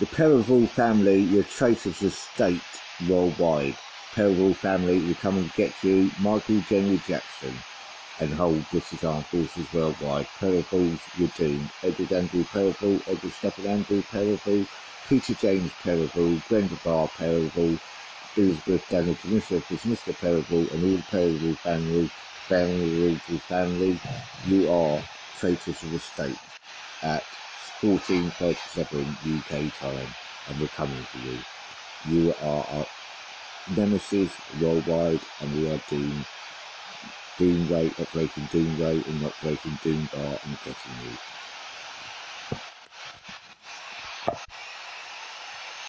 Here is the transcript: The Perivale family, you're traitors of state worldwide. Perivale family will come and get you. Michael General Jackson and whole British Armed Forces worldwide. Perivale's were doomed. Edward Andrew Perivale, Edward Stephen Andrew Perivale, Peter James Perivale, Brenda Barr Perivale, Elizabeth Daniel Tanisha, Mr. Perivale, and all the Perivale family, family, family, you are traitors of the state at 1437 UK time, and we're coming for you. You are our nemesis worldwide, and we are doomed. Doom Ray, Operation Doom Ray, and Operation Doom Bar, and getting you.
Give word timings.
The 0.00 0.06
Perivale 0.06 0.66
family, 0.66 1.18
you're 1.18 1.44
traitors 1.44 2.02
of 2.02 2.14
state 2.14 2.62
worldwide. 3.06 3.76
Perivale 4.14 4.54
family 4.54 4.98
will 4.98 5.14
come 5.16 5.36
and 5.36 5.52
get 5.52 5.74
you. 5.84 6.10
Michael 6.20 6.62
General 6.70 6.96
Jackson 7.06 7.52
and 8.18 8.32
whole 8.32 8.64
British 8.70 9.04
Armed 9.04 9.26
Forces 9.26 9.70
worldwide. 9.74 10.26
Perivale's 10.38 11.00
were 11.18 11.26
doomed. 11.36 11.68
Edward 11.82 12.12
Andrew 12.12 12.44
Perivale, 12.44 13.02
Edward 13.06 13.32
Stephen 13.32 13.66
Andrew 13.66 14.02
Perivale, 14.10 14.66
Peter 15.06 15.34
James 15.34 15.70
Perivale, 15.82 16.42
Brenda 16.48 16.78
Barr 16.82 17.08
Perivale, 17.08 17.78
Elizabeth 18.38 18.88
Daniel 18.88 19.16
Tanisha, 19.16 19.60
Mr. 19.60 20.14
Perivale, 20.14 20.72
and 20.72 20.82
all 20.82 20.96
the 20.96 21.04
Perivale 21.10 21.56
family, 21.56 22.10
family, 22.48 23.16
family, 23.18 24.00
you 24.46 24.70
are 24.70 25.02
traitors 25.38 25.82
of 25.82 25.90
the 25.90 25.98
state 25.98 26.38
at 27.02 27.22
1437 27.82 29.16
UK 29.36 29.74
time, 29.80 30.08
and 30.48 30.60
we're 30.60 30.68
coming 30.68 31.02
for 31.04 31.18
you. 31.18 31.38
You 32.08 32.34
are 32.42 32.66
our 32.72 32.86
nemesis 33.76 34.32
worldwide, 34.60 35.20
and 35.40 35.54
we 35.54 35.70
are 35.72 35.80
doomed. 35.90 36.26
Doom 37.38 37.68
Ray, 37.68 37.90
Operation 38.00 38.48
Doom 38.52 38.80
Ray, 38.80 39.02
and 39.08 39.26
Operation 39.26 39.78
Doom 39.82 40.08
Bar, 40.12 40.38
and 40.44 40.58
getting 40.64 40.96
you. 41.04 41.18